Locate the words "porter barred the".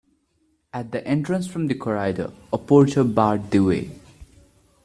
2.57-3.59